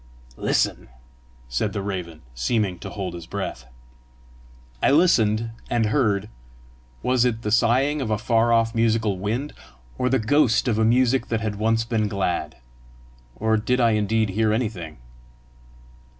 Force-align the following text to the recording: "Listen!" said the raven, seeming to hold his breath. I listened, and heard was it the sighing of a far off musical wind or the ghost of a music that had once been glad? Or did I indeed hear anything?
"Listen!" 0.37 0.87
said 1.47 1.73
the 1.73 1.81
raven, 1.83 2.23
seeming 2.33 2.79
to 2.79 2.89
hold 2.89 3.13
his 3.13 3.27
breath. 3.27 3.67
I 4.81 4.89
listened, 4.89 5.51
and 5.69 5.85
heard 5.85 6.27
was 7.03 7.23
it 7.23 7.43
the 7.43 7.51
sighing 7.51 8.01
of 8.01 8.09
a 8.09 8.17
far 8.17 8.51
off 8.51 8.73
musical 8.73 9.19
wind 9.19 9.53
or 9.99 10.09
the 10.09 10.17
ghost 10.17 10.67
of 10.67 10.79
a 10.79 10.83
music 10.85 11.27
that 11.27 11.41
had 11.41 11.57
once 11.57 11.85
been 11.85 12.07
glad? 12.07 12.57
Or 13.35 13.57
did 13.57 13.79
I 13.79 13.91
indeed 13.91 14.29
hear 14.29 14.51
anything? 14.51 14.97